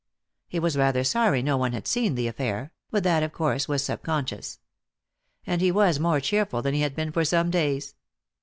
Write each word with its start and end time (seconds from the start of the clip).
He 0.47 0.57
was 0.59 0.77
rather 0.79 1.03
sorry 1.03 1.43
no 1.43 1.57
one 1.57 1.73
had 1.73 1.85
seen 1.87 2.15
the 2.15 2.25
affair, 2.27 2.71
but 2.89 3.03
that 3.03 3.21
of 3.21 3.33
course 3.33 3.67
was 3.67 3.83
sub 3.83 4.01
conscious. 4.01 4.57
And 5.45 5.61
he 5.61 5.71
was 5.71 5.99
more 5.99 6.19
cheerful 6.19 6.63
than 6.63 6.73
he 6.73 6.81
had 6.81 6.95
been 6.95 7.11
for 7.11 7.23
some 7.23 7.51
days. 7.51 7.93